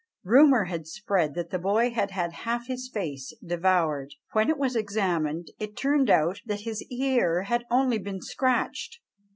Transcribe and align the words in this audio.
Rumour 0.23 0.63
had 0.63 0.87
spread 0.87 1.35
that 1.35 1.51
the 1.51 1.59
boy 1.59 1.91
had 1.91 2.09
had 2.09 2.33
half 2.33 2.65
his 2.65 2.89
face 2.91 3.35
devoured; 3.45 4.15
when 4.31 4.49
it 4.49 4.57
was 4.57 4.75
examined, 4.75 5.49
it 5.59 5.77
turned 5.77 6.09
out 6.09 6.41
that 6.43 6.61
his 6.61 6.81
ear 6.89 7.43
had 7.43 7.65
only 7.69 7.99
been 7.99 8.19
scratched! 8.23 8.97